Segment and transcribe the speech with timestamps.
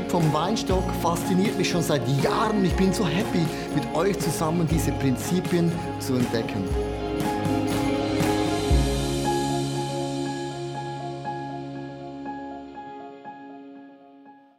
[0.00, 2.64] Prinzip vom Weinstock fasziniert mich schon seit Jahren.
[2.64, 6.64] Ich bin so happy, mit euch zusammen diese Prinzipien zu entdecken.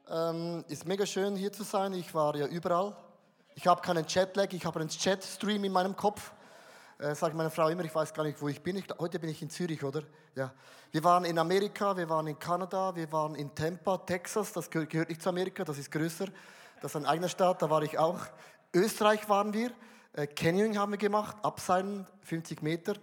[0.09, 1.93] Ähm, ist mega schön hier zu sein.
[1.93, 2.95] Ich war ja überall.
[3.55, 6.31] Ich habe keinen Chatlag, ich habe einen Chatstream in meinem Kopf
[7.01, 8.77] äh, sagt meine Frau immer, ich weiß gar nicht, wo ich bin.
[8.77, 10.03] Ich, heute bin ich in Zürich, oder?
[10.35, 10.53] Ja.
[10.91, 14.53] Wir waren in Amerika, wir waren in Kanada, wir waren in Tampa, Texas.
[14.53, 16.27] Das gehört, nicht zu Amerika, das ist größer.
[16.81, 18.20] Das ist ein eigener Staat, da war ich auch.
[18.73, 19.71] Österreich waren wir.
[20.13, 22.93] Äh, Canyoning haben wir gemacht, Abseilen 50 Meter.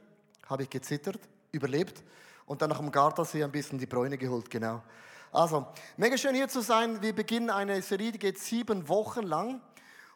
[0.47, 1.21] Habe ich gezittert,
[1.51, 2.05] überlebt.
[2.47, 4.81] Und dann nach dem Gardasee ein bisschen die Bräune geholt, genau.
[5.33, 7.03] Also, mega schön hier zu sein.
[7.03, 9.61] Wir beginnen eine Serie, die geht sieben Wochen lang.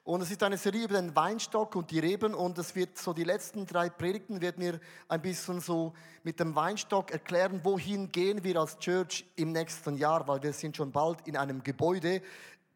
[0.05, 3.12] Und es ist eine Serie über den Weinstock und die Reben und es wird so
[3.12, 5.92] die letzten drei Predigten wird mir ein bisschen so
[6.25, 10.77] mit dem Weinstock erklären, wohin gehen wir als Church im nächsten Jahr, weil wir sind
[10.77, 12.20] schon bald in einem Gebäude,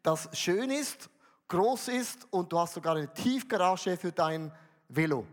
[0.03, 1.09] das schön ist,
[1.49, 4.49] groß ist und du hast sogar eine Tiefgarage für dein
[4.87, 5.25] Velo.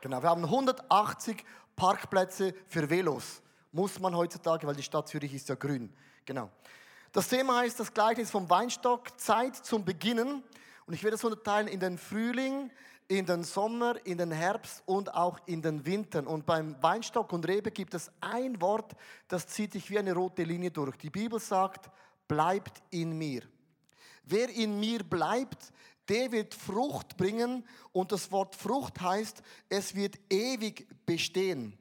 [0.00, 1.44] Genau, wir haben 180
[1.76, 3.40] Parkplätze für Velos.
[3.70, 5.94] Muss man heutzutage, weil die Stadt Zürich ist ja grün.
[6.24, 6.50] Genau.
[7.12, 10.42] Das Thema heißt das Gleichnis vom Weinstock, Zeit zum Beginnen.
[10.86, 12.70] Und ich werde es unterteilen in den Frühling,
[13.08, 16.26] in den Sommer, in den Herbst und auch in den Winter.
[16.26, 18.92] Und beim Weinstock und Rebe gibt es ein Wort,
[19.28, 20.96] das zieht sich wie eine rote Linie durch.
[20.96, 21.90] Die Bibel sagt,
[22.26, 23.42] bleibt in mir.
[24.24, 25.72] Wer in mir bleibt,
[26.08, 27.66] der wird Frucht bringen.
[27.92, 31.78] Und das Wort Frucht heißt, es wird ewig bestehen.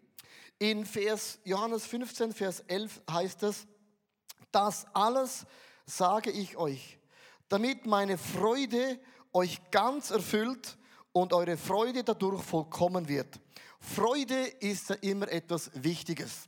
[0.59, 3.65] In Vers Johannes 15, Vers 11 heißt es,
[4.51, 5.45] das alles
[5.85, 7.00] sage ich euch
[7.51, 8.97] damit meine Freude
[9.33, 10.77] euch ganz erfüllt
[11.11, 13.39] und eure Freude dadurch vollkommen wird.
[13.79, 16.47] Freude ist ja immer etwas Wichtiges.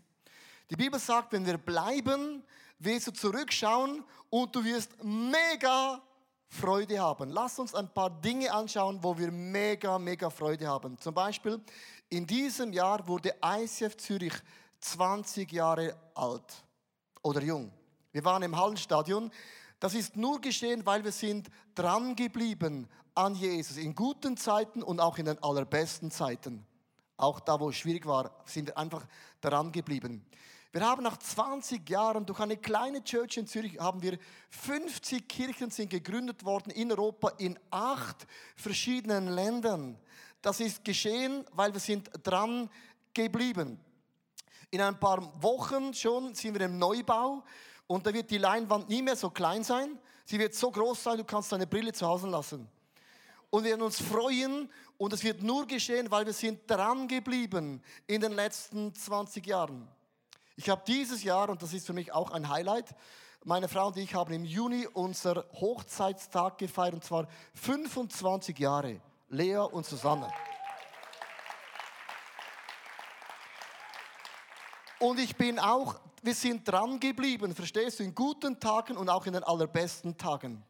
[0.69, 2.41] Die Bibel sagt, wenn wir bleiben,
[2.79, 6.01] wirst du zurückschauen und du wirst mega
[6.47, 7.31] Freude haben.
[7.31, 10.97] Lass uns ein paar Dinge anschauen, wo wir mega, mega Freude haben.
[10.99, 11.59] Zum Beispiel,
[12.07, 14.33] in diesem Jahr wurde ICF Zürich
[14.79, 16.63] 20 Jahre alt
[17.23, 17.73] oder jung.
[18.13, 19.31] Wir waren im Hallenstadion.
[19.83, 25.01] Das ist nur geschehen, weil wir sind dran geblieben an Jesus in guten Zeiten und
[25.01, 26.65] auch in den allerbesten Zeiten.
[27.17, 29.05] Auch da, wo es schwierig war, sind wir einfach
[29.41, 30.25] dran geblieben.
[30.71, 34.17] Wir haben nach 20 Jahren durch eine kleine Church in Zürich haben wir
[34.51, 39.99] 50 Kirchen sind gegründet worden in Europa in acht verschiedenen Ländern.
[40.41, 42.69] Das ist geschehen, weil wir sind dran
[43.13, 43.77] geblieben.
[44.71, 47.43] In ein paar Wochen schon sind wir im Neubau.
[47.93, 49.99] Und da wird die Leinwand nie mehr so klein sein.
[50.25, 52.67] Sie wird so groß sein, du kannst deine Brille zu Hause lassen.
[53.51, 54.67] Und wir werden uns freuen
[54.97, 59.87] und es wird nur geschehen, weil wir sind dran geblieben in den letzten 20 Jahren.
[60.55, 62.95] Ich habe dieses Jahr, und das ist für mich auch ein Highlight,
[63.43, 69.01] meine Frau und ich haben im Juni unser Hochzeitstag gefeiert, und zwar 25 Jahre.
[69.29, 70.31] Lea und Susanne.
[74.97, 79.25] Und ich bin auch wir sind dran geblieben, verstehst du, in guten Tagen und auch
[79.25, 80.63] in den allerbesten Tagen.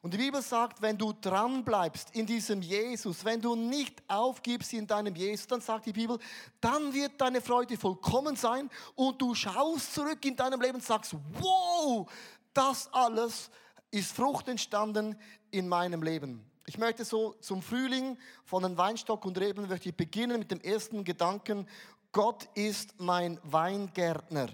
[0.00, 4.72] Und die Bibel sagt, wenn du dran bleibst in diesem Jesus, wenn du nicht aufgibst
[4.72, 6.18] in deinem Jesus, dann sagt die Bibel,
[6.60, 11.16] dann wird deine Freude vollkommen sein und du schaust zurück in deinem Leben und sagst,
[11.40, 12.08] wow,
[12.54, 13.50] das alles
[13.90, 15.16] ist Frucht entstanden
[15.50, 16.44] in meinem Leben.
[16.66, 20.60] Ich möchte so zum Frühling von den Weinstock und Reben möchte ich beginnen mit dem
[20.60, 21.66] ersten Gedanken,
[22.12, 24.48] Gott ist mein Weingärtner.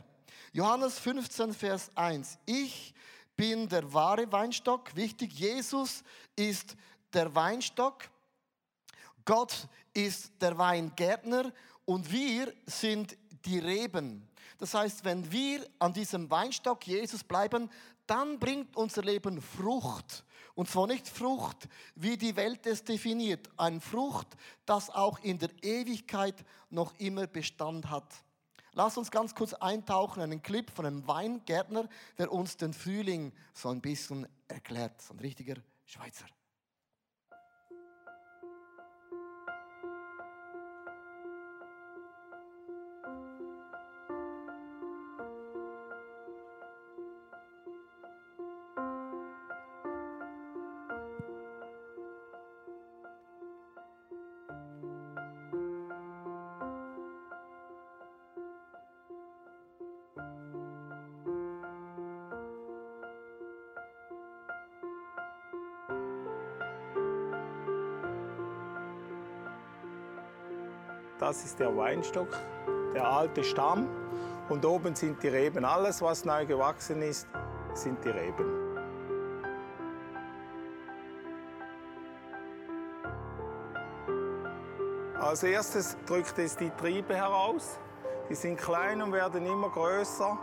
[0.54, 2.38] Johannes 15, Vers 1.
[2.46, 2.94] Ich
[3.34, 4.94] bin der wahre Weinstock.
[4.94, 6.04] Wichtig, Jesus
[6.36, 6.76] ist
[7.12, 8.08] der Weinstock.
[9.24, 11.52] Gott ist der Weingärtner
[11.84, 14.28] und wir sind die Reben.
[14.58, 17.68] Das heißt, wenn wir an diesem Weinstock Jesus bleiben,
[18.06, 20.22] dann bringt unser Leben Frucht.
[20.54, 24.28] Und zwar nicht Frucht, wie die Welt es definiert, ein Frucht,
[24.66, 28.06] das auch in der Ewigkeit noch immer Bestand hat.
[28.74, 31.88] Lass uns ganz kurz eintauchen in einen Clip von einem Weingärtner,
[32.18, 35.00] der uns den Frühling so ein bisschen erklärt.
[35.00, 36.26] So ein richtiger Schweizer.
[71.26, 72.28] Das ist der Weinstock,
[72.92, 73.88] der alte Stamm.
[74.50, 75.64] Und oben sind die Reben.
[75.64, 77.26] Alles, was neu gewachsen ist,
[77.72, 78.44] sind die Reben.
[85.18, 87.78] Als erstes drückt es die Triebe heraus.
[88.28, 90.38] Die sind klein und werden immer größer.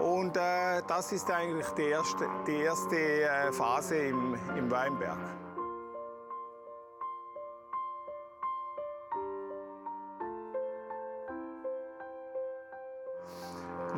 [0.00, 5.47] Und äh, das ist eigentlich die erste, die erste äh, Phase im, im Weinberg.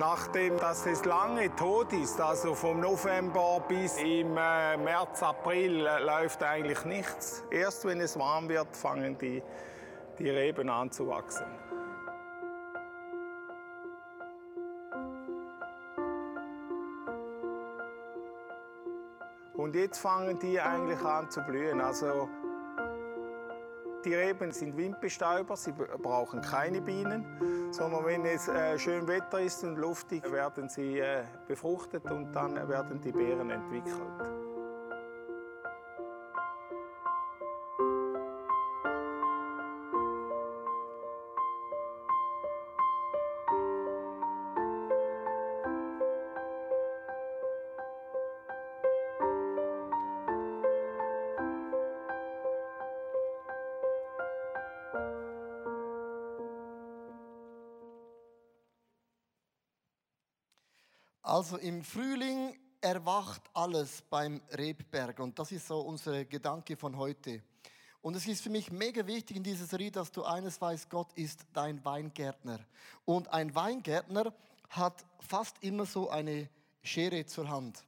[0.00, 6.02] Nachdem dass es lange tot ist, also vom November bis im äh, März, April, äh,
[6.02, 7.44] läuft eigentlich nichts.
[7.50, 9.42] Erst wenn es warm wird, fangen die,
[10.18, 11.44] die Reben an zu wachsen.
[19.52, 21.82] Und jetzt fangen die eigentlich an zu blühen.
[21.82, 22.26] Also
[24.06, 29.62] die Reben sind Windbestäuber, sie brauchen keine Bienen, sondern wenn es äh, schön Wetter ist
[29.64, 34.40] und luftig, werden sie äh, befruchtet und dann werden die Beeren entwickelt.
[61.30, 67.44] Also im Frühling erwacht alles beim Rebberg und das ist so unser Gedanke von heute.
[68.02, 71.12] Und es ist für mich mega wichtig in dieser Serie, dass du eines weißt, Gott
[71.12, 72.58] ist dein Weingärtner.
[73.04, 74.34] Und ein Weingärtner
[74.70, 76.48] hat fast immer so eine
[76.82, 77.84] Schere zur Hand.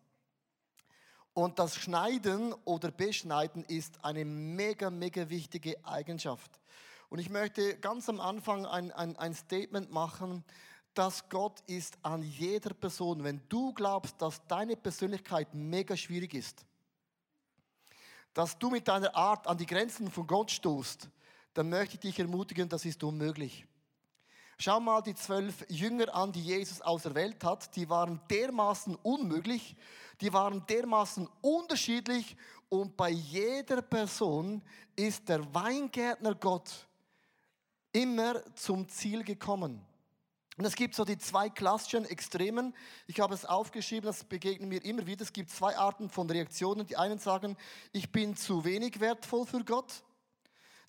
[1.35, 6.61] Und das Schneiden oder Beschneiden ist eine mega, mega wichtige Eigenschaft.
[7.09, 10.45] Und ich möchte ganz am Anfang ein, ein, ein Statement machen,
[10.95, 13.23] dass Gott ist an jeder Person.
[13.25, 16.65] Wenn du glaubst, dass deine Persönlichkeit mega schwierig ist,
[18.35, 21.09] dass du mit deiner Art an die Grenzen von Gott stoßt,
[21.55, 23.67] dann möchte ich dich ermutigen, das ist unmöglich.
[24.59, 27.75] Schau mal die zwölf Jünger an, die Jesus auserwählt hat.
[27.75, 29.75] Die waren dermaßen unmöglich,
[30.21, 32.37] die waren dermaßen unterschiedlich
[32.69, 34.63] und bei jeder Person
[34.95, 36.87] ist der Weingärtner Gott
[37.93, 39.85] immer zum Ziel gekommen.
[40.59, 42.75] Und es gibt so die zwei klassischen Extremen.
[43.07, 45.23] Ich habe es aufgeschrieben, das begegnet mir immer wieder.
[45.23, 46.87] Es gibt zwei Arten von Reaktionen.
[46.87, 47.57] Die einen sagen,
[47.93, 50.03] ich bin zu wenig wertvoll für Gott.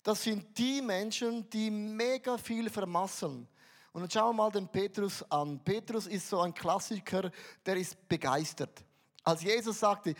[0.02, 3.48] Das sind die Menschen, die mega viel vermasseln.
[3.92, 5.58] Und dann schauen wir mal den Petrus an.
[5.64, 7.30] Petrus ist so ein Klassiker,
[7.64, 8.84] der ist begeistert.
[9.22, 10.14] Als Jesus sagte,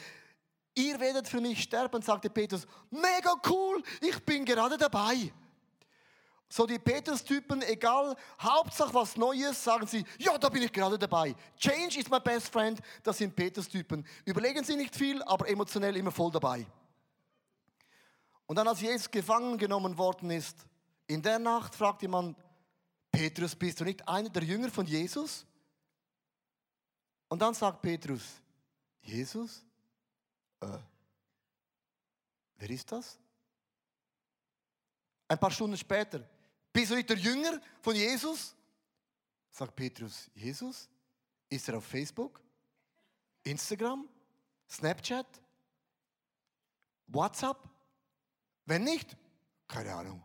[0.74, 5.30] ihr werdet für mich sterben, sagte Petrus, mega cool, ich bin gerade dabei.
[6.48, 11.34] So die Petrus-Typen, egal, Hauptsache was Neues, sagen sie, ja, da bin ich gerade dabei.
[11.56, 14.06] Change is my best friend, das sind Petrus-Typen.
[14.24, 16.66] Überlegen sie nicht viel, aber emotionell immer voll dabei.
[18.46, 20.66] Und dann, als Jesus gefangen genommen worden ist,
[21.06, 22.36] in der Nacht fragt jemand,
[23.10, 25.46] Petrus, bist du nicht einer der Jünger von Jesus?
[27.28, 28.22] Und dann sagt Petrus,
[29.02, 29.64] Jesus?
[30.60, 30.78] Äh,
[32.56, 33.18] wer ist das?
[35.28, 36.20] Ein paar Stunden später,
[36.74, 38.54] bist du nicht der Jünger von Jesus?
[39.50, 40.88] Sagt Petrus, Jesus?
[41.48, 42.42] Ist er auf Facebook?
[43.44, 44.08] Instagram?
[44.68, 45.26] Snapchat?
[47.06, 47.58] WhatsApp?
[48.66, 49.16] Wenn nicht,
[49.68, 50.24] keine Ahnung.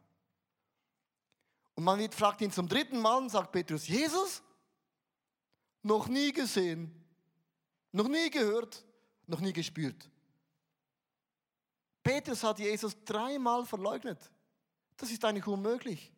[1.75, 4.41] Und man fragt ihn zum dritten Mal und sagt Petrus, Jesus?
[5.83, 6.91] Noch nie gesehen,
[7.91, 8.83] noch nie gehört,
[9.27, 10.09] noch nie gespürt.
[12.01, 14.31] Petrus hat Jesus dreimal verleugnet.
[14.97, 16.11] Das ist eigentlich unmöglich.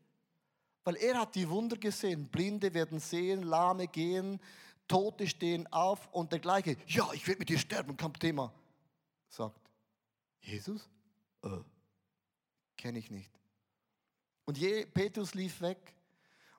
[0.84, 2.28] Weil er hat die Wunder gesehen.
[2.28, 4.40] Blinde werden sehen, Lahme gehen,
[4.88, 8.52] Tote stehen auf und der gleiche, ja, ich werde mit dir sterben, kein Thema.
[9.30, 9.70] Sagt,
[10.42, 10.90] Jesus?
[11.44, 11.50] Äh,
[12.76, 13.32] Kenne ich nicht.
[14.46, 15.96] Und je, Petrus lief weg.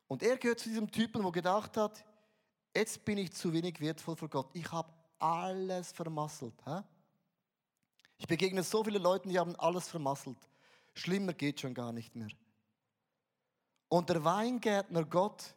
[0.07, 2.05] Und er gehört zu diesem Typen, wo gedacht hat,
[2.75, 4.51] jetzt bin ich zu wenig wertvoll für Gott.
[4.55, 6.55] Ich habe alles vermasselt.
[6.65, 6.83] Hä?
[8.19, 10.39] Ich begegne so viele Leuten, die haben alles vermasselt.
[10.95, 12.29] Schlimmer geht schon gar nicht mehr.
[13.93, 15.55] Und der Weingärtner Gott,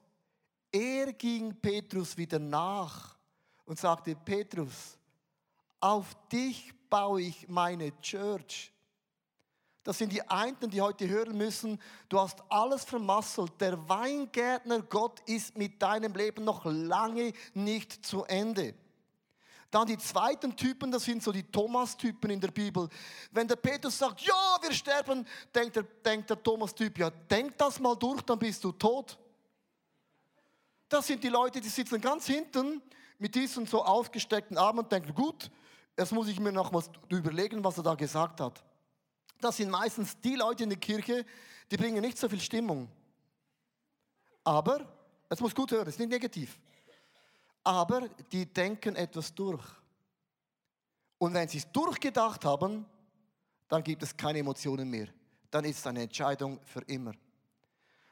[0.70, 3.16] er ging Petrus wieder nach
[3.64, 4.98] und sagte, Petrus,
[5.80, 8.74] auf dich baue ich meine Church.
[9.84, 13.54] Das sind die einen, die heute hören müssen, du hast alles vermasselt.
[13.62, 18.76] Der Weingärtner Gott ist mit deinem Leben noch lange nicht zu Ende.
[19.72, 22.88] Dann die zweiten Typen, das sind so die Thomas-Typen in der Bibel.
[23.32, 27.80] Wenn der Petrus sagt, ja, wir sterben, denkt der, denkt der Thomas-Typ, ja, denk das
[27.80, 29.18] mal durch, dann bist du tot.
[30.88, 32.82] Das sind die Leute, die sitzen ganz hinten,
[33.18, 35.50] mit diesen so ausgesteckten Armen und denken, gut,
[35.98, 38.64] jetzt muss ich mir noch was überlegen, was er da gesagt hat.
[39.40, 41.26] Das sind meistens die Leute in der Kirche,
[41.72, 42.90] die bringen nicht so viel Stimmung.
[44.44, 44.86] Aber,
[45.30, 46.60] es muss gut hören, es ist nicht negativ.
[47.66, 49.66] Aber die denken etwas durch.
[51.18, 52.86] Und wenn sie es durchgedacht haben,
[53.68, 55.08] dann gibt es keine Emotionen mehr.
[55.50, 57.14] Dann ist es eine Entscheidung für immer.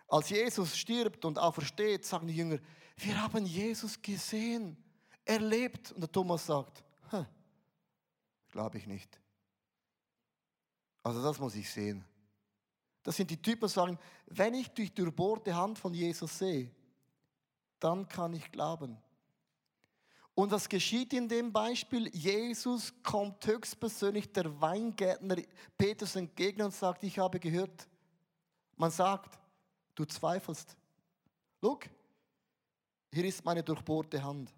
[0.07, 2.57] Als Jesus stirbt und aufersteht, sagen die Jünger,
[2.97, 4.75] wir haben Jesus gesehen,
[5.23, 5.91] er lebt.
[5.91, 6.83] Und der Thomas sagt,
[8.49, 9.19] glaube ich nicht.
[11.03, 12.03] Also das muss ich sehen.
[13.03, 16.71] Das sind die Typen, die sagen, wenn ich die durchbohrte Hand von Jesus sehe,
[17.79, 18.97] dann kann ich glauben.
[20.35, 22.07] Und was geschieht in dem Beispiel?
[22.09, 25.37] Jesus kommt höchstpersönlich der Weingärtner
[25.77, 27.87] Petrus entgegen und sagt, ich habe gehört,
[28.75, 29.37] man sagt,
[29.93, 30.75] du zweifelst.
[31.61, 31.87] Look,
[33.11, 34.51] hier ist meine durchbohrte Hand.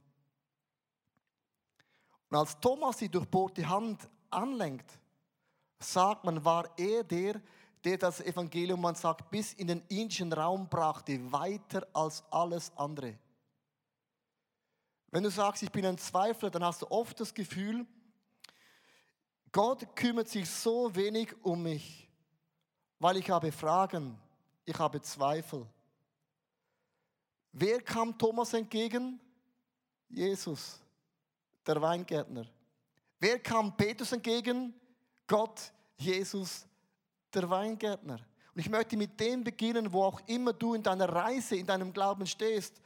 [2.30, 4.90] Und als Thomas die durchbohrte Hand anlenkt,
[5.78, 7.42] sagt man, war er der,
[7.84, 13.20] der das Evangelium, man sagt, bis in den indischen Raum brachte, weiter als alles andere.
[15.12, 17.86] Wenn du sagst, ich bin ein Zweifler, dann hast du oft das Gefühl,
[19.52, 22.10] Gott kümmert sich so wenig um mich,
[23.00, 24.20] weil ich habe Fragen,
[24.66, 25.66] ich habe Zweifel.
[27.54, 29.20] Wer kam Thomas entgegen?
[30.10, 30.80] Jesus,
[31.66, 32.46] der Weingärtner.
[33.20, 34.74] Wer kam Petrus entgegen?
[35.26, 36.66] Gott, Jesus,
[37.34, 38.20] der Weingärtner.
[38.54, 41.94] Und ich möchte mit dem beginnen, wo auch immer du in deiner Reise, in deinem
[41.94, 42.82] Glauben stehst.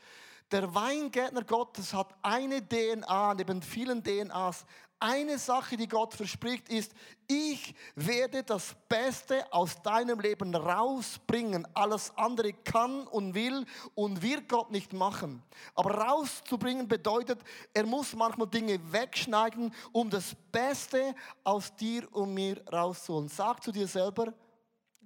[0.51, 4.65] Der Weingärtner Gottes hat eine DNA neben vielen DNAs.
[5.01, 6.91] Eine Sache, die Gott verspricht, ist,
[7.27, 11.65] ich werde das Beste aus deinem Leben rausbringen.
[11.73, 13.65] Alles andere kann und will
[13.95, 15.41] und wird Gott nicht machen.
[15.73, 17.39] Aber rauszubringen bedeutet,
[17.73, 21.15] er muss manchmal Dinge wegschneiden, um das Beste
[21.45, 23.29] aus dir und mir rauszuholen.
[23.29, 24.33] Sag zu dir selber,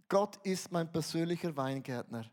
[0.09, 2.25] Gott ist mein persönlicher Weingärtner.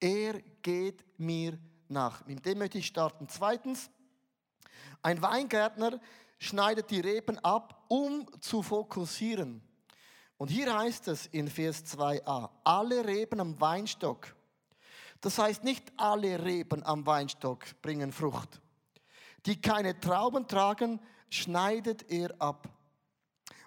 [0.00, 1.58] Er geht mir
[1.90, 2.24] nach.
[2.26, 3.28] Mit dem möchte ich starten.
[3.28, 3.90] Zweitens,
[5.02, 6.00] ein Weingärtner
[6.38, 9.62] schneidet die Reben ab, um zu fokussieren.
[10.36, 14.34] Und hier heißt es in Vers 2a, alle Reben am Weinstock.
[15.20, 18.60] Das heißt, nicht alle Reben am Weinstock bringen Frucht.
[19.46, 22.68] Die keine Trauben tragen, schneidet er ab.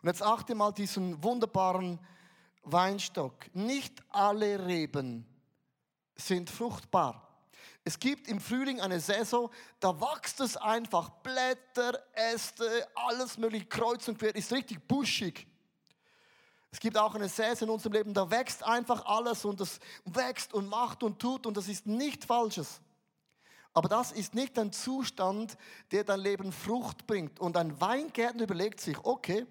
[0.02, 2.00] Und jetzt achte mal diesen wunderbaren
[2.64, 3.54] Weinstock.
[3.54, 5.26] Nicht alle Reben
[6.16, 7.31] sind fruchtbar.
[7.84, 11.10] Es gibt im Frühling eine Saison, da wächst es einfach.
[11.10, 15.48] Blätter, Äste, alles mögliche, kreuz und quer, ist richtig buschig.
[16.70, 20.54] Es gibt auch eine Saison in unserem Leben, da wächst einfach alles und das wächst
[20.54, 22.80] und macht und tut und das ist nicht Falsches.
[23.74, 25.58] Aber das ist nicht ein Zustand,
[25.92, 27.40] der dein Leben Frucht bringt.
[27.40, 29.46] Und ein Weingärtner überlegt sich, okay,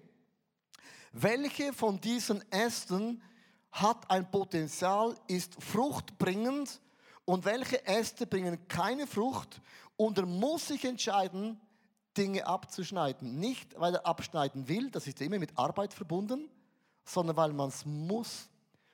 [1.11, 3.21] welche von diesen Ästen
[3.71, 6.79] hat ein Potenzial, ist fruchtbringend
[7.25, 9.61] und welche Äste bringen keine Frucht
[9.95, 11.59] und er muss sich entscheiden,
[12.17, 13.39] Dinge abzuschneiden.
[13.39, 16.49] Nicht, weil er abschneiden will, das ist immer mit Arbeit verbunden,
[17.05, 18.49] sondern weil man es muss.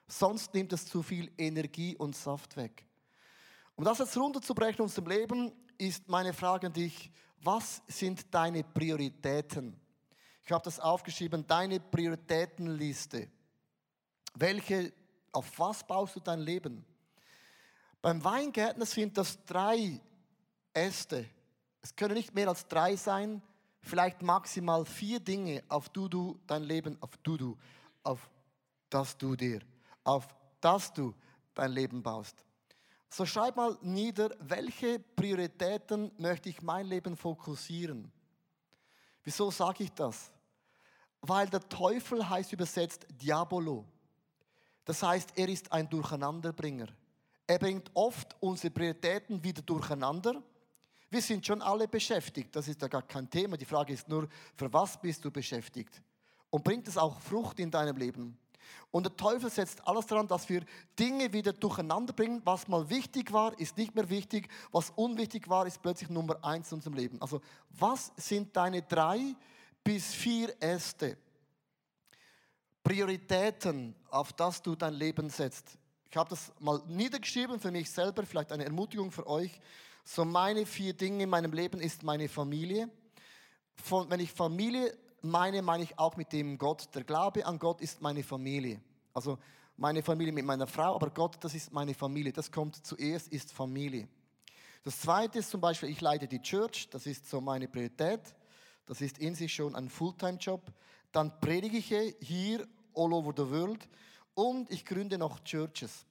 [0.08, 2.86] Sonst nimmt es zu viel Energie und Saft weg.
[3.76, 7.12] Um das jetzt runterzubrechen in unserem Leben, ist meine Frage an dich,
[7.44, 9.80] was sind deine Prioritäten?
[10.44, 13.30] Ich habe das aufgeschrieben, deine Prioritätenliste.
[14.34, 14.94] Welche,
[15.32, 16.86] auf was baust du dein Leben?
[18.08, 20.00] Beim Weingärtner sind das drei
[20.72, 21.26] Äste.
[21.82, 23.42] Es können nicht mehr als drei sein,
[23.82, 27.58] vielleicht maximal vier Dinge, auf du du dein Leben, auf du du,
[28.04, 28.30] auf
[28.90, 29.60] das du dir,
[30.06, 30.26] auf
[30.62, 31.14] das du
[31.54, 32.46] dein Leben baust.
[33.10, 38.10] So schreib mal nieder, welche Prioritäten möchte ich mein Leben fokussieren.
[39.26, 40.32] Wieso sage ich das?
[41.20, 43.84] Weil der Teufel heißt übersetzt Diabolo.
[44.86, 46.88] Das heißt, er ist ein Durcheinanderbringer.
[47.48, 50.44] Er bringt oft unsere Prioritäten wieder durcheinander.
[51.10, 53.56] Wir sind schon alle beschäftigt, das ist ja gar kein Thema.
[53.56, 54.28] Die Frage ist nur,
[54.58, 56.02] für was bist du beschäftigt?
[56.50, 58.38] Und bringt es auch Frucht in deinem Leben?
[58.92, 60.64] Und der Teufel setzt alles daran, dass wir
[61.00, 62.42] Dinge wieder durcheinander bringen.
[62.44, 64.50] Was mal wichtig war, ist nicht mehr wichtig.
[64.72, 67.22] Was unwichtig war, ist plötzlich Nummer eins in unserem Leben.
[67.22, 69.36] Also, was sind deine drei
[69.84, 71.18] bis vier Äste?
[72.84, 75.78] Prioritäten, auf das du dein Leben setzt.
[76.10, 79.60] Ich habe das mal niedergeschrieben für mich selber, vielleicht eine Ermutigung für euch.
[80.04, 82.90] So meine vier Dinge in meinem Leben ist meine Familie.
[83.76, 86.88] Von, wenn ich Familie meine, meine ich auch mit dem Gott.
[86.96, 88.82] Der Glaube an Gott ist meine Familie.
[89.14, 89.38] Also
[89.76, 92.32] meine Familie mit meiner Frau, aber Gott, das ist meine Familie.
[92.32, 94.08] Das kommt zuerst, ist Familie.
[94.84, 98.22] Das zweite ist zum Beispiel, ich leite die Church, das ist so meine Priorität.
[98.86, 100.62] Das ist in sich schon ein Fulltime-Job.
[101.12, 103.88] Dann predige ich hier all over the world
[104.38, 106.06] und ich gründe noch Churches.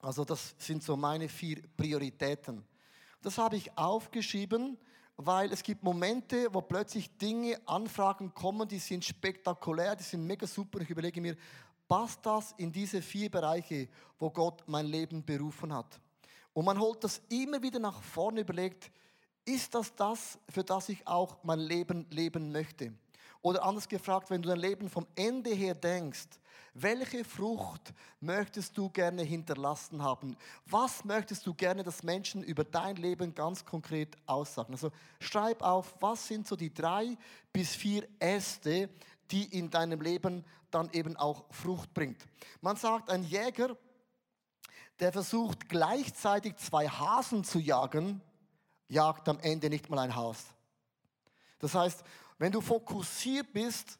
[0.00, 2.64] Also das sind so meine vier Prioritäten.
[3.22, 4.76] Das habe ich aufgeschrieben,
[5.16, 10.44] weil es gibt Momente, wo plötzlich Dinge, Anfragen kommen, die sind spektakulär, die sind mega
[10.44, 10.80] super.
[10.80, 11.36] Ich überlege mir,
[11.86, 13.88] passt das in diese vier Bereiche,
[14.18, 16.00] wo Gott mein Leben berufen hat?
[16.52, 18.90] Und man holt das immer wieder nach vorne, überlegt,
[19.44, 22.92] ist das das, für das ich auch mein Leben leben möchte?
[23.40, 26.26] Oder anders gefragt, wenn du dein Leben vom Ende her denkst,
[26.82, 30.36] welche Frucht möchtest du gerne hinterlassen haben?
[30.66, 34.72] Was möchtest du gerne, dass Menschen über dein Leben ganz konkret aussagen?
[34.72, 34.90] Also
[35.20, 37.16] schreib auf, was sind so die drei
[37.52, 38.90] bis vier Äste,
[39.30, 42.26] die in deinem Leben dann eben auch Frucht bringt.
[42.60, 43.76] Man sagt, ein Jäger,
[45.00, 48.20] der versucht gleichzeitig zwei Hasen zu jagen,
[48.88, 50.44] jagt am Ende nicht mal ein Haus.
[51.58, 52.04] Das heißt,
[52.38, 53.98] wenn du fokussiert bist,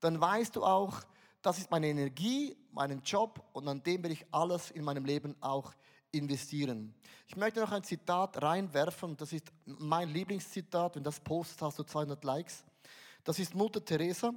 [0.00, 1.02] dann weißt du auch,
[1.42, 5.36] das ist meine Energie, meinen Job und an dem will ich alles in meinem Leben
[5.40, 5.72] auch
[6.10, 6.94] investieren.
[7.26, 11.82] Ich möchte noch ein Zitat reinwerfen, das ist mein Lieblingszitat, wenn das postet, hast du
[11.82, 12.64] 200 Likes.
[13.24, 14.32] Das ist Mutter Teresa.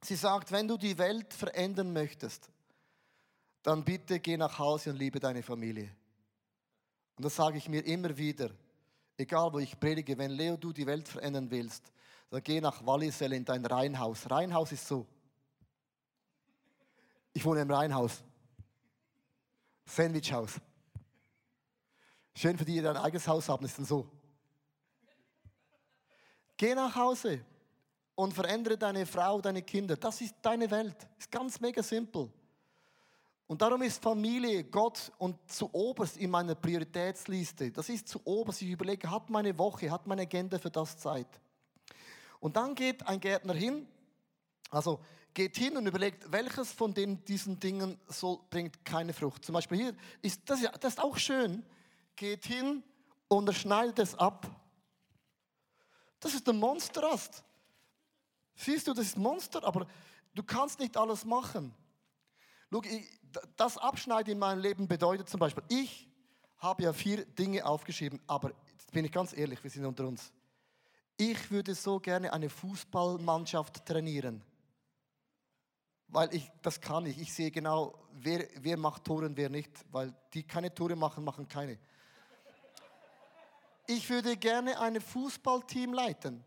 [0.00, 2.50] Sie sagt, wenn du die Welt verändern möchtest,
[3.62, 5.90] dann bitte geh nach Hause und liebe deine Familie.
[7.16, 8.50] Und das sage ich mir immer wieder,
[9.16, 11.90] egal wo ich predige, wenn Leo du die Welt verändern willst,
[12.30, 14.30] dann geh nach Walliselle in dein Reihenhaus.
[14.30, 15.06] Reihenhaus ist so,
[17.36, 18.24] ich wohne im Reihenhaus.
[19.84, 20.52] Sandwichhaus.
[22.34, 24.10] Schön für die, die ein eigenes Haus haben, ist dann so.
[26.56, 27.44] Geh nach Hause
[28.14, 29.96] und verändere deine Frau, deine Kinder.
[29.96, 30.96] Das ist deine Welt.
[31.18, 32.30] Ist ganz mega simpel.
[33.46, 37.70] Und darum ist Familie Gott und zu oberst in meiner Prioritätsliste.
[37.70, 38.62] Das ist zu oberst.
[38.62, 41.28] Ich überlege, hat meine Woche, hat meine Agenda für das Zeit.
[42.40, 43.86] Und dann geht ein Gärtner hin,
[44.70, 45.00] also
[45.36, 49.44] geht hin und überlegt, welches von den, diesen Dingen soll, bringt keine Frucht.
[49.44, 51.62] Zum Beispiel hier ist das, das ist auch schön.
[52.16, 52.82] Geht hin
[53.28, 54.50] und er schneidet es ab.
[56.20, 57.44] Das ist ein Monsterast.
[58.54, 59.86] Siehst du, das ist ein Monster, aber
[60.34, 61.74] du kannst nicht alles machen.
[62.72, 62.80] Schau,
[63.58, 66.08] das Abschneiden in meinem Leben bedeutet zum Beispiel, ich
[66.56, 70.32] habe ja vier Dinge aufgeschrieben, aber jetzt bin ich ganz ehrlich, wir sind unter uns.
[71.18, 74.42] Ich würde so gerne eine Fußballmannschaft trainieren.
[76.08, 77.18] Weil ich, das kann ich.
[77.18, 79.70] Ich sehe genau, wer, wer macht Tore und wer nicht.
[79.90, 81.78] Weil die keine Tore machen, machen keine.
[83.88, 86.44] Ich würde gerne ein Fußballteam leiten.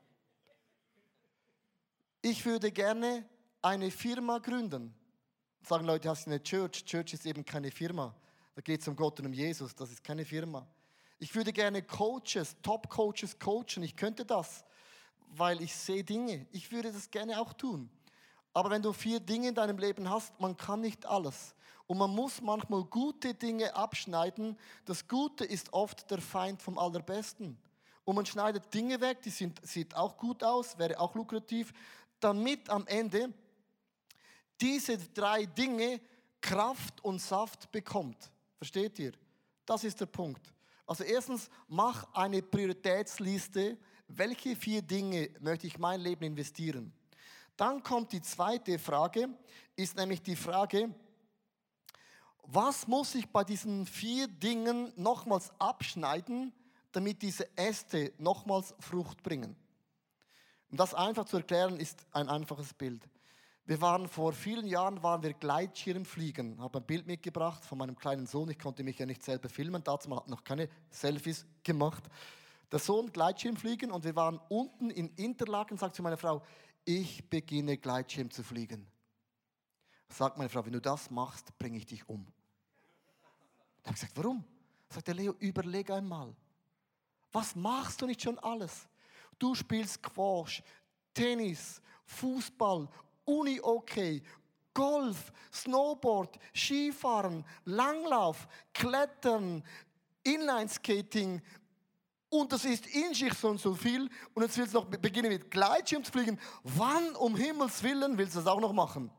[2.22, 3.28] Ich würde gerne
[3.62, 4.94] eine Firma gründen.
[5.62, 6.84] Sagen Leute, hast du eine Church?
[6.84, 8.16] Church ist eben keine Firma.
[8.56, 9.74] Da geht es um Gott und um Jesus.
[9.74, 10.68] Das ist keine Firma.
[11.18, 13.84] Ich würde gerne Coaches, Top-Coaches coachen.
[13.84, 14.64] Ich könnte das,
[15.28, 16.48] weil ich sehe Dinge.
[16.52, 17.90] Ich würde das gerne auch tun.
[18.54, 21.56] Aber wenn du vier Dinge in deinem Leben hast, man kann nicht alles.
[21.88, 24.58] Und man muss manchmal gute Dinge abschneiden.
[24.86, 27.58] Das Gute ist oft der Feind vom Allerbesten.
[28.04, 31.74] Und man schneidet Dinge weg, die sind, sieht auch gut aus, wäre auch lukrativ,
[32.20, 33.34] damit am Ende
[34.60, 36.02] diese drei Dinge
[36.42, 38.32] Kraft und Saft bekommt.
[38.58, 39.14] Versteht ihr?
[39.66, 40.54] Das ist der Punkt.
[40.86, 43.78] Also erstens, mach eine Prioritätsliste.
[44.08, 46.92] Welche vier Dinge möchte ich mein Leben investieren?
[47.60, 49.28] Dann kommt die zweite Frage,
[49.76, 50.96] ist nämlich die Frage,
[52.44, 56.54] was muss ich bei diesen vier Dingen nochmals abschneiden,
[56.94, 59.58] damit diese Äste nochmals Frucht bringen?
[60.72, 63.04] Um das einfach zu erklären, ist ein einfaches Bild.
[63.66, 66.62] Wir waren vor vielen Jahren waren wir Gleitschirmfliegen.
[66.62, 68.50] Habe ein Bild mitgebracht von meinem kleinen Sohn.
[68.50, 69.84] Ich konnte mich ja nicht selber filmen.
[69.84, 72.04] Dazu hat noch keine Selfies gemacht.
[72.72, 75.78] Der Sohn Gleitschirmfliegen und wir waren unten in Interlaken.
[75.78, 76.44] Sagt zu meiner Frau:
[76.86, 78.88] ich beginne Gleitschirm zu fliegen.
[80.10, 82.26] Sagt meine Frau, wenn du das machst, bringe ich dich um.
[83.84, 84.44] Dann habe ich gesagt, warum?
[84.90, 86.36] Sagt der Leo, überleg einmal.
[87.32, 88.88] Was machst du nicht schon alles?
[89.38, 90.64] Du spielst Squash,
[91.14, 92.88] Tennis, Fußball,
[93.26, 94.24] Uni okay,
[94.74, 99.64] Golf, Snowboard, Skifahren, Langlauf, Klettern,
[100.24, 101.42] Inlineskating,
[102.30, 104.10] und das ist in sich und so viel.
[104.34, 106.40] Und jetzt willst du noch beginnen mit Gleitschirm zu fliegen.
[106.64, 109.12] Wann um Himmels Willen willst du das auch noch machen?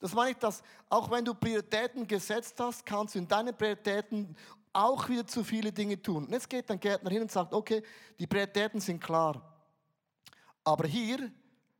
[0.00, 4.36] Das meine ich, dass auch wenn du Prioritäten gesetzt hast, kannst du in deinen Prioritäten
[4.72, 6.26] auch wieder zu viele Dinge tun.
[6.26, 7.82] Und jetzt geht ein Gärtner hin und sagt, okay,
[8.18, 9.40] die Prioritäten sind klar.
[10.64, 11.30] Aber hier,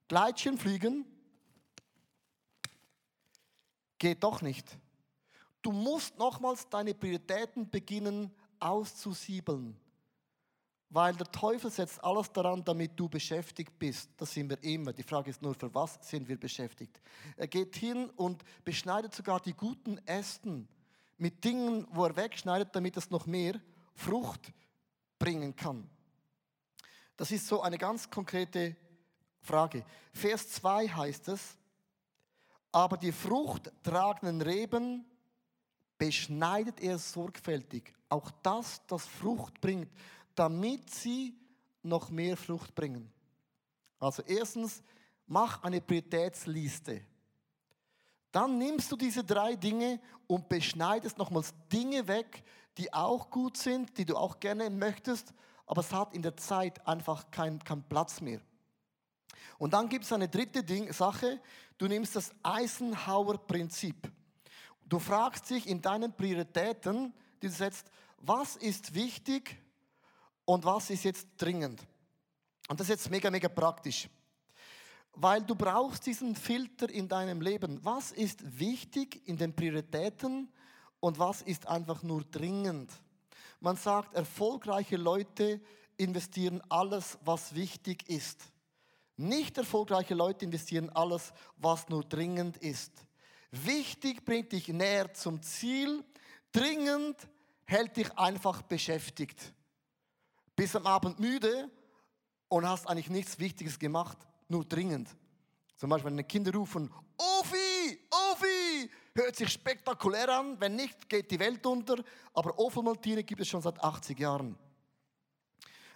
[0.07, 1.05] Gleitschirm fliegen,
[3.99, 4.79] geht doch nicht.
[5.61, 9.77] Du musst nochmals deine Prioritäten beginnen auszusiebeln.
[10.95, 14.11] Weil der Teufel setzt alles daran, damit du beschäftigt bist.
[14.17, 14.93] Das sind wir immer.
[14.93, 17.01] Die Frage ist nur, für was sind wir beschäftigt?
[17.37, 20.69] Er geht hin und beschneidet sogar die guten Ästen
[21.19, 23.61] mit Dingen, wo er wegschneidet, damit es noch mehr
[23.97, 24.53] Frucht
[25.19, 25.91] bringen kann.
[27.17, 28.77] Das ist so eine ganz konkrete
[29.41, 29.85] Frage.
[30.13, 31.57] Vers 2 heißt es,
[32.71, 35.05] aber die fruchttragenden Reben
[35.99, 37.93] beschneidet er sorgfältig.
[38.09, 39.91] Auch das, das Frucht bringt,
[40.35, 41.37] damit sie
[41.83, 43.13] noch mehr Frucht bringen.
[43.99, 44.83] Also erstens,
[45.27, 47.03] mach eine Prioritätsliste.
[48.33, 52.43] Dann nimmst du diese drei Dinge und beschneidest nochmals Dinge weg,
[52.77, 55.33] die auch gut sind, die du auch gerne möchtest,
[55.67, 58.41] aber es hat in der Zeit einfach keinen kein Platz mehr.
[59.59, 61.41] Und dann gibt es eine dritte Ding, Sache,
[61.79, 64.11] du nimmst das Eisenhower-Prinzip.
[64.87, 69.57] Du fragst dich in deinen Prioritäten, die du setzt, was ist wichtig
[70.45, 71.81] und was ist jetzt dringend.
[72.69, 74.09] Und das ist jetzt mega, mega praktisch.
[75.13, 77.85] Weil du brauchst diesen Filter in deinem Leben.
[77.85, 80.53] Was ist wichtig in den Prioritäten
[81.01, 82.91] und was ist einfach nur dringend?
[83.61, 85.61] Man sagt, erfolgreiche Leute
[85.97, 88.43] investieren alles, was wichtig ist.
[89.17, 92.93] Nicht erfolgreiche Leute investieren alles, was nur dringend ist.
[93.53, 96.03] Wichtig bringt dich näher zum Ziel,
[96.51, 97.17] dringend
[97.65, 99.55] hält dich einfach beschäftigt.
[100.57, 101.71] Bist am Abend müde
[102.49, 105.09] und hast eigentlich nichts Wichtiges gemacht, nur dringend.
[105.77, 111.39] Zum Beispiel, wenn Kinder rufen, Ofi, Ofi, hört sich spektakulär an, wenn nicht, geht die
[111.39, 111.97] Welt unter,
[112.33, 114.57] aber Ofenmaltine gibt es schon seit 80 Jahren.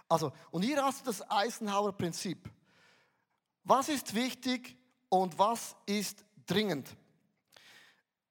[0.09, 2.51] Also, und hier hast du das Eisenhower Prinzip.
[3.64, 4.77] Was ist wichtig
[5.09, 6.88] und was ist dringend?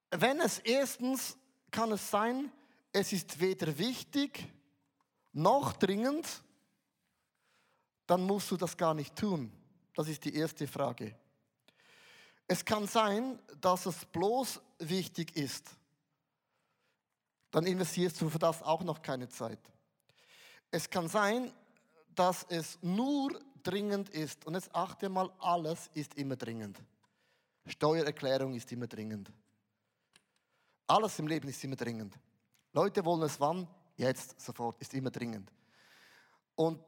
[0.10, 1.38] Wenn es erstens
[1.70, 2.52] kann es sein,
[2.92, 4.48] es ist weder wichtig
[5.38, 6.44] noch dringend,
[8.08, 9.52] dann musst du das gar nicht tun.
[9.94, 11.16] Das ist die erste Frage.
[12.48, 15.70] Es kann sein, dass es bloß wichtig ist.
[17.52, 19.60] Dann investierst du für das auch noch keine Zeit.
[20.72, 21.52] Es kann sein,
[22.16, 24.46] dass es nur dringend ist.
[24.46, 26.80] Und jetzt achte mal, alles ist immer dringend.
[27.66, 29.32] Steuererklärung ist immer dringend.
[30.88, 32.18] Alles im Leben ist immer dringend.
[32.72, 33.68] Leute wollen es wann?
[33.98, 35.52] Jetzt, sofort, ist immer dringend.
[36.56, 36.80] Und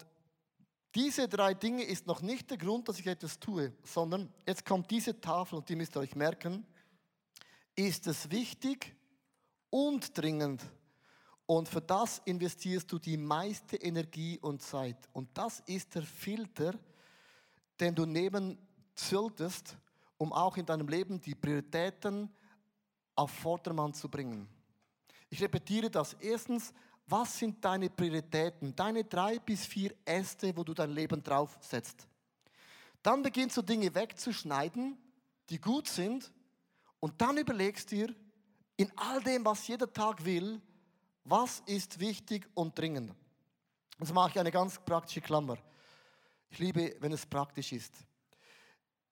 [0.96, 4.90] diese drei Dinge ist noch nicht der Grund, dass ich etwas tue, sondern jetzt kommt
[4.90, 6.66] diese Tafel und die müsst ihr euch merken.
[7.76, 8.96] Ist es wichtig
[9.70, 10.64] und dringend?
[11.46, 14.98] Und für das investierst du die meiste Energie und Zeit.
[15.14, 16.74] Und das ist der Filter,
[17.80, 18.58] den du nehmen
[18.94, 19.78] solltest,
[20.18, 22.30] um auch in deinem Leben die Prioritäten
[23.16, 24.48] auf Vordermann zu bringen.
[25.30, 26.14] Ich repetiere das.
[26.14, 26.74] Erstens,
[27.10, 28.76] was sind deine Prioritäten?
[28.76, 32.08] Deine drei bis vier Äste, wo du dein Leben draufsetzt.
[33.02, 34.98] Dann beginnst du Dinge wegzuschneiden,
[35.50, 36.32] die gut sind.
[37.00, 38.14] Und dann überlegst dir,
[38.76, 40.62] in all dem, was jeder Tag will,
[41.24, 43.14] was ist wichtig und dringend?
[44.00, 45.58] Jetzt mache ich eine ganz praktische Klammer.
[46.50, 47.94] Ich liebe, wenn es praktisch ist.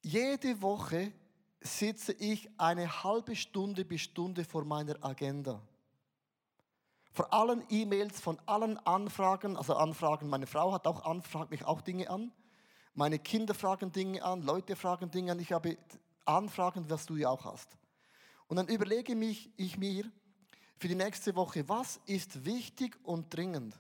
[0.02, 1.12] Jede Woche
[1.60, 5.62] sitze ich eine halbe Stunde bis Stunde vor meiner Agenda.
[7.18, 11.82] Vor allen E-Mails, von allen Anfragen, also Anfragen, meine Frau hat auch Anfragen, mich auch
[11.82, 12.32] Dinge an.
[12.94, 15.40] Meine Kinder fragen Dinge an, Leute fragen Dinge an.
[15.40, 15.80] Ich habe
[16.26, 17.76] Anfragen, was du ja auch hast.
[18.46, 20.04] Und dann überlege mich, ich mir,
[20.78, 23.74] für die nächste Woche, was ist wichtig und dringend?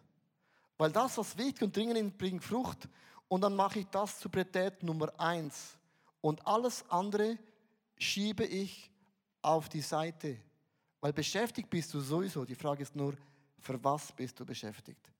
[0.79, 2.89] Weil das, was wichtig und dringend ist, bringt Frucht.
[3.27, 5.77] Und dann mache ich das zur Priorität Nummer eins.
[6.21, 7.37] Und alles andere
[7.99, 8.89] schiebe ich
[9.43, 10.39] auf die Seite.
[11.01, 12.43] Weil beschäftigt bist du sowieso.
[12.43, 13.15] Die Frage ist nur,
[13.59, 15.11] für was bist du beschäftigt?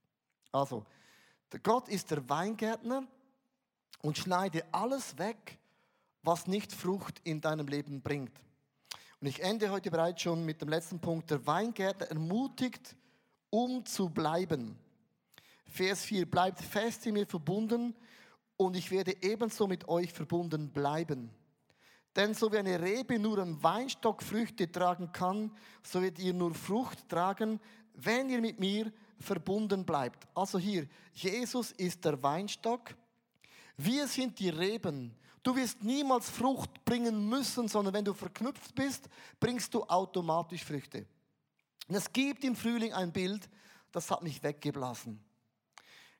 [0.52, 0.86] Also,
[1.63, 3.08] Gott ist der Weingärtner
[4.02, 5.58] und schneide alles weg,
[6.23, 8.38] was nicht Frucht in deinem Leben bringt.
[9.19, 11.32] Und ich ende heute bereits schon mit dem letzten Punkt.
[11.32, 12.95] Der Weingärtner ermutigt,
[13.50, 14.78] um zu bleiben.
[15.65, 17.95] Vers 4, bleibt fest in mir verbunden
[18.58, 21.32] und ich werde ebenso mit euch verbunden bleiben.
[22.15, 26.54] Denn so wie eine Rebe nur am Weinstock Früchte tragen kann, so werdet ihr nur
[26.54, 27.60] Frucht tragen,
[27.98, 30.28] wenn ihr mit mir verbunden bleibt.
[30.36, 32.96] Also hier, Jesus ist der Weinstock,
[33.76, 35.16] wir sind die Reben.
[35.44, 39.08] Du wirst niemals Frucht bringen müssen, sondern wenn du verknüpft bist,
[39.40, 41.06] bringst du automatisch Früchte.
[41.88, 43.50] Und es gibt im Frühling ein Bild,
[43.92, 45.20] das hat mich weggeblasen.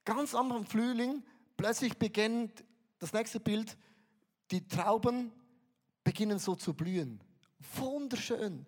[0.06, 1.24] Ganz am Frühling,
[1.58, 2.63] plötzlich beginnt
[3.00, 3.78] das nächste Bild,
[4.52, 5.32] die Trauben
[6.04, 7.22] beginnen so zu blühen.
[7.76, 8.66] Wunderschön.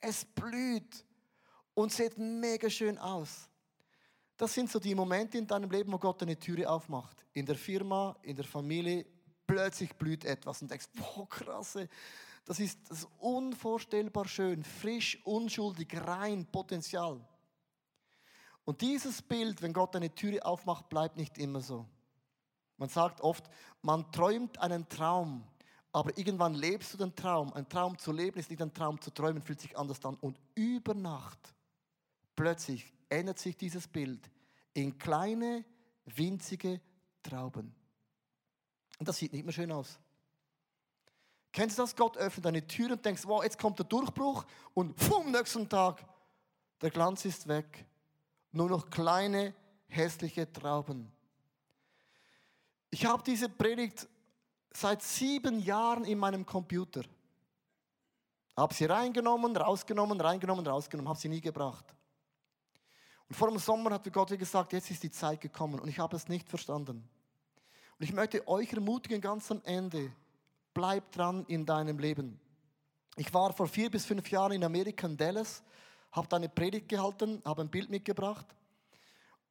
[0.00, 1.04] Es blüht
[1.80, 3.48] und sieht mega schön aus.
[4.36, 7.24] Das sind so die Momente in deinem Leben, wo Gott eine Türe aufmacht.
[7.32, 9.04] In der Firma, in der Familie,
[9.46, 11.88] plötzlich blüht etwas und denkst, boah, krasse,
[12.44, 17.20] das ist, das unvorstellbar schön, frisch, unschuldig, rein, Potenzial.
[18.64, 21.86] Und dieses Bild, wenn Gott eine Türe aufmacht, bleibt nicht immer so.
[22.76, 23.44] Man sagt oft,
[23.82, 25.44] man träumt einen Traum,
[25.92, 27.52] aber irgendwann lebst du den Traum.
[27.52, 30.16] Ein Traum zu leben ist nicht ein Traum zu träumen, fühlt sich anders an.
[30.16, 31.54] Und über Nacht,
[32.40, 34.30] plötzlich ändert sich dieses Bild
[34.72, 35.62] in kleine,
[36.06, 36.80] winzige
[37.22, 37.74] Trauben.
[38.98, 39.98] Und das sieht nicht mehr schön aus.
[41.52, 41.94] Kennst du das?
[41.94, 46.02] Gott öffnet eine Tür und denkst, wow, jetzt kommt der Durchbruch und vom nächsten Tag,
[46.80, 47.84] der Glanz ist weg.
[48.52, 49.54] Nur noch kleine,
[49.88, 51.12] hässliche Trauben.
[52.90, 54.08] Ich habe diese Predigt
[54.72, 57.02] seit sieben Jahren in meinem Computer.
[58.56, 61.94] Habe sie reingenommen, rausgenommen, reingenommen, rausgenommen, habe sie nie gebracht.
[63.30, 66.16] Und vor dem Sommer hat Gott gesagt, jetzt ist die Zeit gekommen und ich habe
[66.16, 67.08] es nicht verstanden.
[67.96, 70.10] Und ich möchte euch ermutigen, ganz am Ende,
[70.74, 72.40] bleib dran in deinem Leben.
[73.14, 75.62] Ich war vor vier bis fünf Jahren in Amerika, in Dallas,
[76.10, 78.46] habe da eine Predigt gehalten, habe ein Bild mitgebracht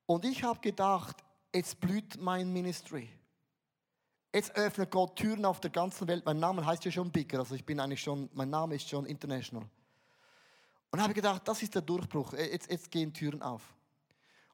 [0.06, 1.16] und ich habe gedacht,
[1.56, 3.08] jetzt blüht mein Ministry.
[4.34, 6.26] Jetzt öffnet Gott Türen auf der ganzen Welt.
[6.26, 9.06] Mein Name heißt ja schon Bigger, also ich bin eigentlich schon, mein Name ist schon
[9.06, 9.70] international.
[10.92, 12.34] Und habe gedacht, das ist der Durchbruch.
[12.34, 13.62] Jetzt, jetzt gehen Türen auf.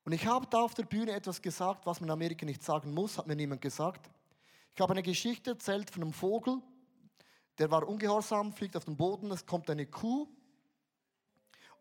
[0.04, 2.94] Und ich habe da auf der Bühne etwas gesagt, was man in Amerika nicht sagen
[2.94, 4.10] muss, hat mir niemand gesagt.
[4.76, 6.62] Ich habe eine Geschichte erzählt von einem Vogel,
[7.58, 10.28] der war ungehorsam, fliegt auf den Boden, es kommt eine Kuh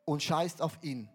[0.04, 1.08] und scheißt auf ihn.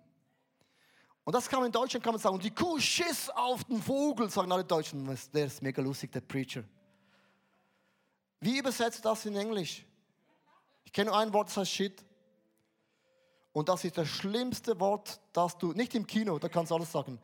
[1.24, 3.82] Und das kann man in Deutschland kann man sagen, und die Kuh schiss auf den
[3.82, 5.06] Vogel, sagen alle Deutschen.
[5.34, 6.64] Der ist mega lustig, der Preacher.
[8.40, 9.86] Wie übersetzt das in Englisch?
[10.84, 12.04] Ich kenne nur ein Wort, das heißt Shit.
[13.52, 16.92] Und das ist das schlimmste Wort, das du, nicht im Kino, da kannst du alles
[16.92, 17.20] sagen.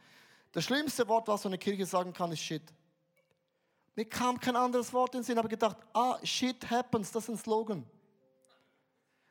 [0.52, 2.64] Das schlimmste Wort, was in der Kirche sagen kann, ist Shit.
[3.96, 7.30] Mir kam kein anderes Wort in den Sinn, habe gedacht, ah, Shit happens, das ist
[7.30, 7.86] ein Slogan.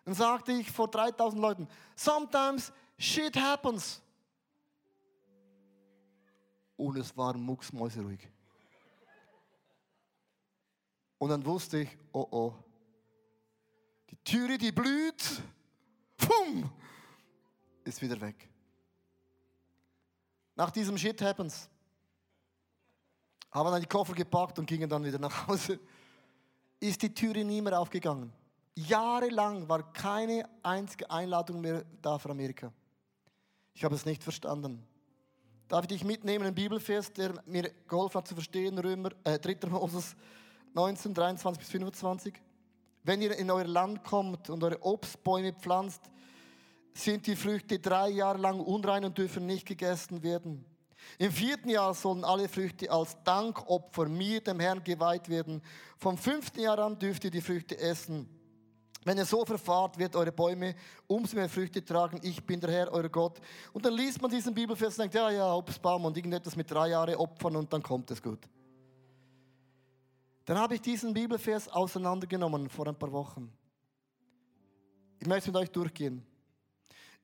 [0.04, 4.02] Dann sagte ich vor 3000 Leuten, sometimes shit happens.
[6.76, 8.28] Und es war mucksmäuseruhig.
[11.18, 12.54] Und dann wusste ich, oh oh,
[14.10, 15.42] die Türe, die blüht,
[16.18, 16.70] pum,
[17.84, 18.48] ist wieder weg.
[20.56, 21.68] Nach diesem Shit happens
[23.50, 25.78] haben dann die Koffer gepackt und gingen dann wieder nach Hause.
[26.80, 28.32] Ist die Türe nie mehr aufgegangen.
[28.74, 32.72] Jahrelang war keine einzige Einladung mehr da für Amerika.
[33.72, 34.84] Ich habe es nicht verstanden.
[35.68, 39.68] Darf ich dich mitnehmen, einen Bibelvers, der mir geholfen hat zu verstehen, Römer, äh, 3.
[39.68, 40.14] Moses
[40.74, 42.34] 19, 23 bis 25?
[43.02, 46.02] Wenn ihr in euer Land kommt und eure Obstbäume pflanzt,
[46.94, 50.64] sind die Früchte drei Jahre lang unrein und dürfen nicht gegessen werden.
[51.18, 55.60] Im vierten Jahr sollen alle Früchte als Dankopfer mir, dem Herrn, geweiht werden.
[55.98, 58.28] Vom fünften Jahr an dürft ihr die Früchte essen.
[59.04, 60.74] Wenn ihr so verfahrt, wird eure Bäume
[61.06, 62.20] umso mehr Früchte tragen.
[62.22, 63.38] Ich bin der Herr, euer Gott.
[63.72, 66.88] Und dann liest man diesen Bibelvers und denkt, ja, ja, Obstbaum und irgendetwas mit drei
[66.88, 68.48] Jahren opfern und dann kommt es gut.
[70.46, 73.52] Dann habe ich diesen Bibelvers auseinandergenommen vor ein paar Wochen.
[75.18, 76.24] Ich möchte mit euch durchgehen.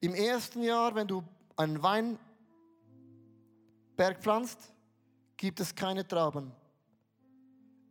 [0.00, 1.22] Im ersten Jahr, wenn du
[1.56, 2.18] einen Weinberg
[4.20, 4.72] pflanzt,
[5.36, 6.52] gibt es keine Trauben.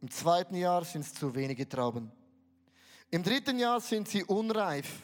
[0.01, 2.11] Im zweiten Jahr sind es zu wenige Trauben.
[3.11, 5.01] Im dritten Jahr sind sie unreif.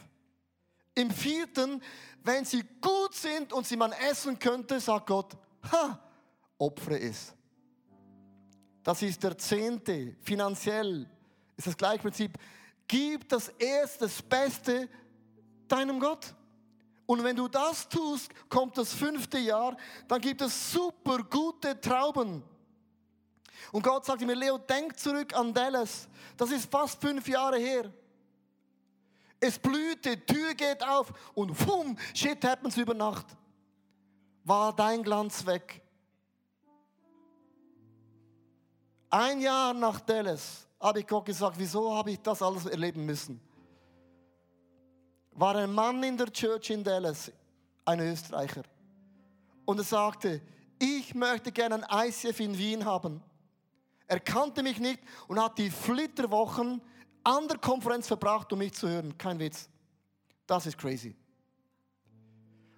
[0.94, 1.82] Im vierten,
[2.24, 5.36] wenn sie gut sind und sie man essen könnte, sagt Gott,
[5.72, 6.00] ha,
[6.58, 7.34] opfere es.
[8.84, 10.16] Das ist der Zehnte.
[10.22, 11.10] Finanziell
[11.58, 12.38] ist das gleiche Prinzip.
[12.88, 14.88] Gib das erste, das Beste
[15.68, 16.34] deinem Gott.
[17.06, 22.44] Und wenn du das tust, kommt das fünfte Jahr, dann gibt es super gute Trauben.
[23.72, 26.08] Und Gott sagte mir, Leo, denk zurück an Dallas.
[26.38, 27.92] Das ist fast fünf Jahre her.
[29.40, 33.26] Es blühte, Tür geht auf und fumm, shit happens über Nacht.
[34.44, 35.82] War dein Glanz weg.
[39.10, 43.40] Ein Jahr nach Dallas habe ich Gott gesagt, wieso habe ich das alles erleben müssen?
[45.36, 47.32] War ein Mann in der Church in Dallas,
[47.84, 48.64] ein Österreicher.
[49.66, 50.42] Und er sagte,
[50.80, 53.22] ich möchte gerne ein ICF in Wien haben.
[54.08, 56.82] Er kannte mich nicht und hat die Flitterwochen
[57.24, 59.18] an der Konferenz verbracht, um mich zu hören.
[59.18, 59.68] Kein Witz.
[60.48, 61.16] Das ist crazy.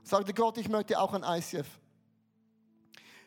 [0.04, 1.68] Sagte Gott, ich möchte auch ein ICF.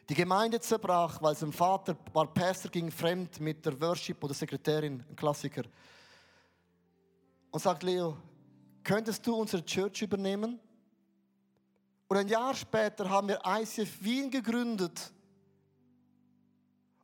[0.08, 5.04] Die Gemeinde zerbrach, weil sein Vater war Pastor, ging fremd mit der Worship oder Sekretärin,
[5.08, 5.62] ein Klassiker.
[7.50, 8.16] Und sagt Leo,
[8.84, 10.58] könntest du unsere Church übernehmen?
[12.08, 15.12] Und ein Jahr später haben wir ICF Wien gegründet.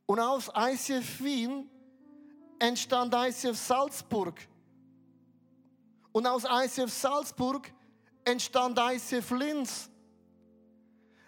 [0.05, 1.69] Und aus ICF Wien
[2.59, 4.47] entstand ICF Salzburg.
[6.11, 7.71] Und aus ICF Salzburg
[8.25, 9.89] entstand ICF Linz.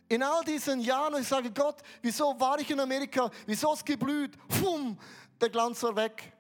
[0.10, 3.30] In all diesen Jahren, ich sage Gott, wieso war ich in Amerika?
[3.46, 4.36] Wieso ist es geblüht?
[4.50, 4.98] Fum,
[5.40, 6.34] der Glanz war weg.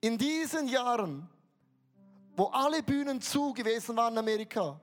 [0.00, 1.28] In diesen Jahren,
[2.38, 4.80] wo alle Bühnen zu gewesen waren in Amerika,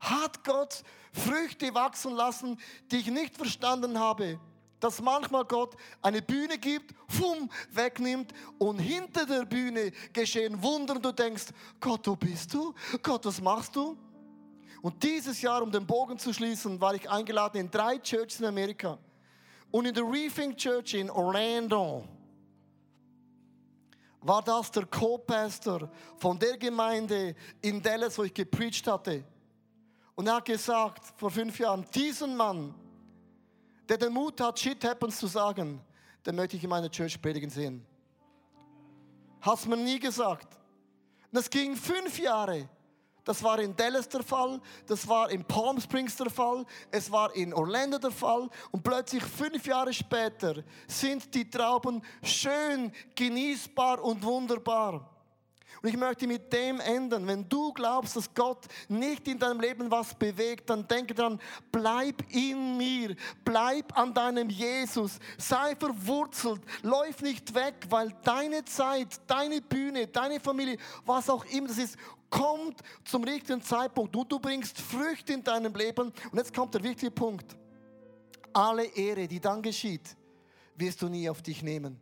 [0.00, 4.38] hat Gott Früchte wachsen lassen, die ich nicht verstanden habe.
[4.80, 11.04] Dass manchmal Gott eine Bühne gibt, fum, wegnimmt und hinter der Bühne geschehen Wunder und
[11.04, 11.46] du denkst,
[11.80, 12.74] Gott, wo bist du?
[13.02, 13.96] Gott, was machst du?
[14.82, 18.46] Und dieses Jahr, um den Bogen zu schließen, war ich eingeladen in drei Churches in
[18.46, 18.98] Amerika.
[19.70, 22.04] Und in der Reefing Church in Orlando
[24.24, 29.22] war das der Co-Pastor von der Gemeinde in Dallas, wo ich gepreacht hatte.
[30.14, 32.74] Und er hat gesagt, vor fünf Jahren, diesen Mann,
[33.88, 35.80] der den Mut hat, Shit happens zu sagen,
[36.24, 37.84] den möchte ich in meiner Church predigen sehen.
[39.42, 40.58] Hast mir nie gesagt.
[41.30, 42.68] Und es ging fünf Jahre.
[43.24, 47.34] Das war in Dallas der Fall, das war in Palm Springs der Fall, es war
[47.34, 54.22] in Orlando der Fall und plötzlich fünf Jahre später sind die Trauben schön, genießbar und
[54.22, 55.14] wunderbar.
[55.84, 57.26] Und ich möchte mit dem enden.
[57.26, 61.38] Wenn du glaubst, dass Gott nicht in deinem Leben was bewegt, dann denke dran,
[61.70, 69.20] bleib in mir, bleib an deinem Jesus, sei verwurzelt, läuf nicht weg, weil deine Zeit,
[69.26, 71.98] deine Bühne, deine Familie, was auch immer das ist,
[72.34, 76.12] kommt zum richtigen Zeitpunkt und du bringst Früchte in deinem Leben.
[76.30, 77.56] Und jetzt kommt der wichtige Punkt.
[78.52, 80.16] Alle Ehre, die dann geschieht,
[80.74, 82.00] wirst du nie auf dich nehmen.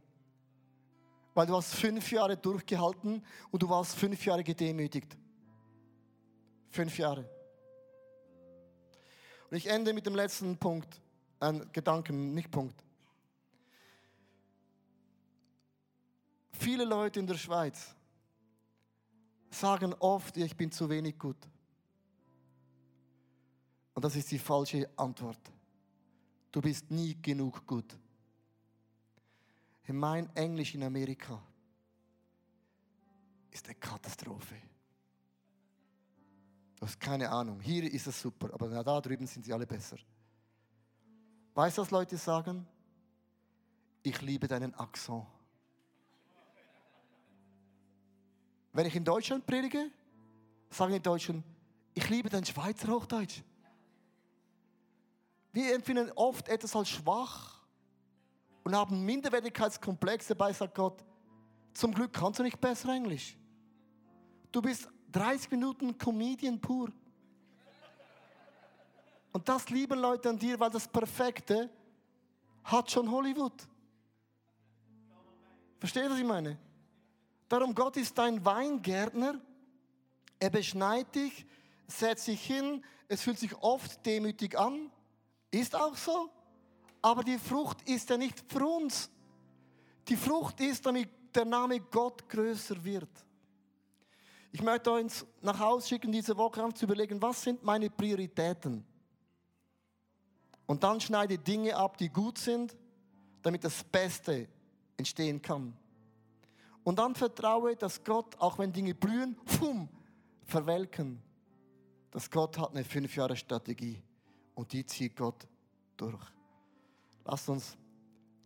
[1.35, 5.17] Weil du hast fünf Jahre durchgehalten und du warst fünf Jahre gedemütigt.
[6.71, 7.29] Fünf Jahre.
[9.51, 10.89] Und ich ende mit dem letzten Punkt,
[11.41, 12.83] ein Gedanken, nicht Punkt.
[16.53, 17.95] Viele Leute in der Schweiz
[19.55, 21.37] sagen oft, ich bin zu wenig gut.
[23.95, 25.41] Und das ist die falsche Antwort.
[26.51, 27.97] Du bist nie genug gut.
[29.89, 31.43] Mein Englisch in Amerika
[33.51, 34.55] ist eine Katastrophe.
[36.77, 37.61] Du hast keine Ahnung.
[37.61, 39.99] Hier ist es super, aber da drüben sind sie alle besser.
[41.55, 42.67] Weißt du, was Leute sagen?
[44.03, 45.27] Ich liebe deinen Akzent.
[48.73, 49.91] Wenn ich in Deutschland predige,
[50.71, 51.45] sagen die Deutschen,
[51.95, 53.43] ich liebe dein Schweizer Hochdeutsch.
[55.53, 57.63] Wir empfinden oft etwas als schwach
[58.65, 61.05] und haben Minderwertigkeitskomplexe dabei, sagt Gott,
[61.75, 63.37] zum Glück kannst du nicht besser Englisch.
[64.51, 66.91] Du bist 30 Minuten Comedian pur.
[69.33, 71.71] Und das lieben Leute an dir, weil das Perfekte
[72.65, 73.67] hat schon Hollywood.
[75.79, 76.59] Versteht was ich meine?
[77.53, 79.39] Darum, Gott ist dein Weingärtner.
[80.39, 81.45] Er beschneit dich,
[81.87, 82.83] setzt sich hin.
[83.09, 84.91] Es fühlt sich oft demütig an.
[85.51, 86.31] Ist auch so.
[87.03, 89.11] Aber die Frucht ist ja nicht für uns.
[90.09, 93.11] Die Frucht ist, damit der Name Gott größer wird.
[94.51, 98.83] Ich möchte uns nach Hause schicken, diese Woche um zu überlegen, was sind meine Prioritäten?
[100.65, 102.75] Und dann schneide Dinge ab, die gut sind,
[103.43, 104.49] damit das Beste
[104.97, 105.77] entstehen kann.
[106.85, 109.89] Und dann vertraue, dass Gott, auch wenn Dinge blühen, pum,
[110.45, 111.23] verwelken,
[112.11, 114.03] dass Gott hat eine fünf Jahre Strategie
[114.55, 115.47] und die zieht Gott
[115.97, 116.23] durch.
[117.25, 117.77] Lasst uns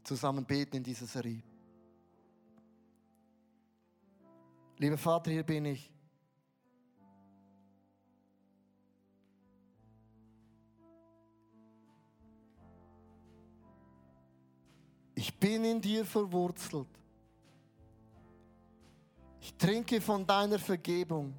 [0.04, 1.42] zusammen beten in dieser Serie.
[4.78, 5.90] Lieber Vater, hier bin ich.
[15.14, 16.86] Ich bin in dir verwurzelt.
[19.58, 21.34] Trinke von deiner Vergebung.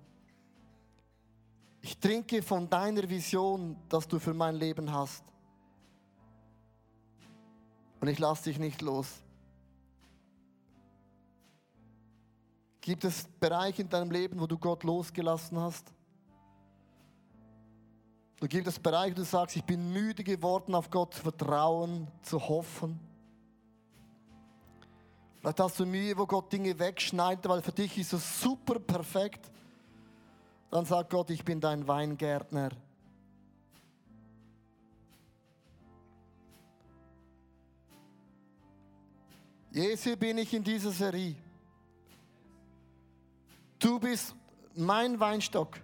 [1.82, 5.24] Ich trinke von deiner Vision, dass du für mein Leben hast.
[8.00, 9.08] Und ich lasse dich nicht los.
[12.82, 15.92] Gibt es Bereiche in deinem Leben, wo du Gott losgelassen hast?
[18.40, 22.08] Du gibt es Bereiche, wo du sagst, ich bin müde geworden, auf Gott zu vertrauen,
[22.22, 23.00] zu hoffen.
[25.48, 29.50] Vielleicht hast du Mühe, wo Gott Dinge wegschneidet, weil für dich ist es super perfekt.
[30.70, 32.72] Dann sagt Gott, ich bin dein Weingärtner.
[39.72, 41.38] Jesu bin ich in dieser Serie.
[43.80, 44.36] Du bist
[44.76, 45.80] mein Weinstock.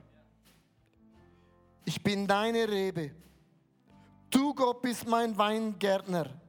[1.86, 3.12] Ich bin deine Rebe.
[4.30, 6.43] Du Gott bist mein Weingärtner.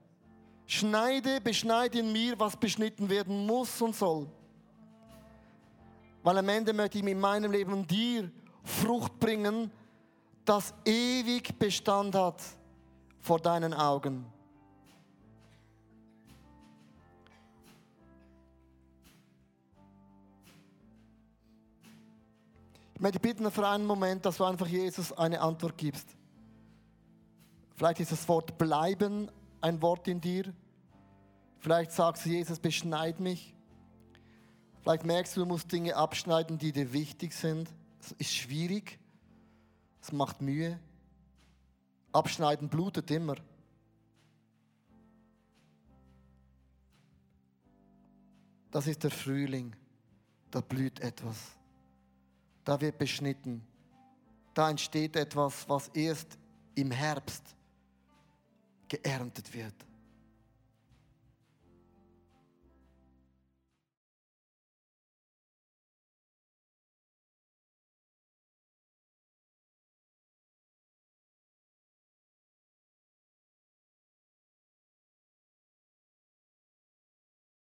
[0.67, 4.27] Schneide, beschneide in mir, was beschnitten werden muss und soll.
[6.23, 8.31] Weil am Ende möchte ich mit meinem Leben dir
[8.62, 9.71] Frucht bringen,
[10.45, 12.43] das ewig Bestand hat
[13.21, 14.25] vor deinen Augen.
[22.95, 26.09] Ich möchte bitten für einen Moment, dass du einfach Jesus eine Antwort gibst.
[27.77, 29.31] Vielleicht ist das Wort bleiben
[29.65, 30.53] ein Wort in dir.
[31.59, 33.57] Vielleicht sagst du, Jesus, beschneid mich.
[34.83, 37.71] Vielleicht merkst du, du musst Dinge abschneiden, die dir wichtig sind.
[37.99, 38.99] Es ist schwierig.
[40.03, 40.79] Es macht Mühe.
[42.12, 43.37] Abschneiden blutet immer.
[48.71, 49.75] Das ist der Frühling.
[50.51, 51.39] Da blüht etwas.
[52.65, 53.67] Da wird beschnitten.
[54.53, 56.37] Da entsteht etwas, was erst
[56.75, 57.57] im Herbst
[58.89, 59.74] geerntet wird.